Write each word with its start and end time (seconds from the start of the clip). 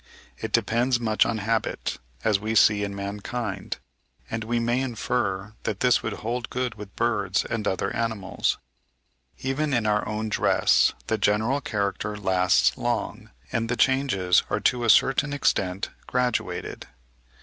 It 0.39 0.51
depends 0.51 0.99
much 0.99 1.27
on 1.27 1.37
habit, 1.37 1.99
as 2.23 2.39
we 2.39 2.55
see 2.55 2.83
in 2.83 2.95
mankind; 2.95 3.77
and 4.31 4.43
we 4.43 4.59
may 4.59 4.81
infer 4.81 5.53
that 5.61 5.81
this 5.81 6.01
would 6.01 6.13
hold 6.25 6.49
good 6.49 6.73
with 6.73 6.95
birds 6.95 7.45
and 7.45 7.67
other 7.67 7.95
animals. 7.95 8.57
Even 9.41 9.75
in 9.75 9.85
our 9.85 10.07
own 10.07 10.27
dress, 10.27 10.93
the 11.05 11.19
general 11.19 11.61
character 11.61 12.17
lasts 12.17 12.75
long, 12.79 13.29
and 13.51 13.69
the 13.69 13.77
changes 13.77 14.41
are 14.49 14.59
to 14.61 14.85
a 14.85 14.89
certain 14.89 15.33
extent 15.33 15.89
graduated. 16.07 16.87